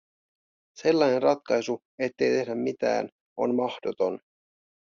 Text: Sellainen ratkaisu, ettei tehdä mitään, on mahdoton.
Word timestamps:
Sellainen 0.73 1.21
ratkaisu, 1.21 1.83
ettei 1.99 2.29
tehdä 2.31 2.55
mitään, 2.55 3.09
on 3.37 3.55
mahdoton. 3.55 4.19